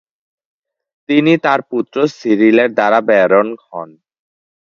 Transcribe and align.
তিনি 1.09 1.33
তার 1.45 1.59
পুত্র 1.71 1.97
সিরিলের 2.17 2.69
দ্বারা 2.77 2.99
ব্যারন 3.09 3.47
হন। 3.65 3.89